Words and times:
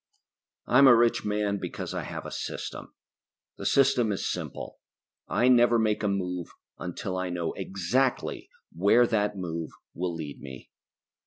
I'm 0.65 0.87
a 0.87 0.95
rich 0.95 1.25
man 1.25 1.59
because 1.59 1.93
I 1.93 2.01
have 2.05 2.25
a 2.25 2.31
system. 2.31 2.95
The 3.59 3.67
system 3.67 4.11
is 4.11 4.31
simple: 4.31 4.79
I 5.27 5.47
never 5.47 5.77
make 5.77 6.01
a 6.01 6.07
move 6.07 6.47
until 6.79 7.15
I 7.19 7.29
know 7.29 7.53
exactly 7.53 8.49
where 8.75 9.05
that 9.05 9.37
move 9.37 9.69
will 9.93 10.15
lead 10.15 10.41
me. 10.41 10.71